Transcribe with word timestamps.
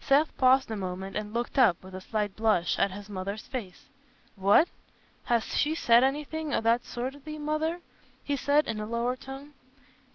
Seth 0.00 0.34
paused 0.38 0.70
a 0.70 0.76
moment 0.76 1.14
and 1.14 1.34
looked 1.34 1.58
up, 1.58 1.84
with 1.84 1.94
a 1.94 2.00
slight 2.00 2.34
blush, 2.36 2.78
at 2.78 2.90
his 2.92 3.10
mother's 3.10 3.42
face. 3.46 3.84
"What! 4.34 4.66
Has 5.24 5.44
she 5.54 5.74
said 5.74 6.02
anything 6.02 6.54
o' 6.54 6.62
that 6.62 6.86
sort 6.86 7.12
to 7.12 7.18
thee, 7.20 7.36
Mother?" 7.38 7.82
he 8.24 8.34
said, 8.34 8.66
in 8.66 8.80
a 8.80 8.86
lower 8.86 9.14
tone. 9.14 9.52